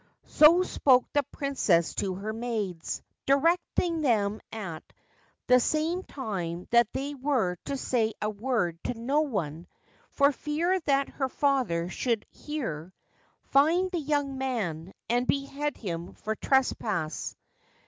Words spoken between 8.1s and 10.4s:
a word to no one, for